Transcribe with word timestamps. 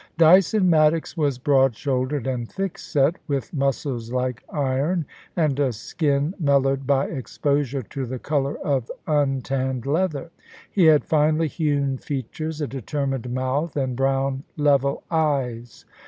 Dyson 0.17 0.67
Maddox 0.67 1.15
was 1.15 1.37
broad 1.37 1.75
shouldered 1.75 2.25
and 2.25 2.49
thick 2.51 2.79
set, 2.79 3.17
with 3.27 3.53
muscles 3.53 4.11
like 4.11 4.41
iron, 4.49 5.05
and 5.35 5.59
a 5.59 5.71
skin 5.71 6.33
mellowed 6.39 6.87
by 6.87 7.05
exposure 7.05 7.83
to 7.83 8.07
the 8.07 8.17
colour 8.17 8.57
of 8.65 8.89
untanned 9.05 9.85
leather. 9.85 10.31
He 10.71 10.85
had 10.85 11.05
finely 11.05 11.47
hewn 11.47 11.99
features^ 11.99 12.63
a 12.63 12.65
determined 12.65 13.31
mouth, 13.31 13.77
and 13.77 13.95
brown, 13.95 14.41
level 14.57 15.03
eyes. 15.11 15.85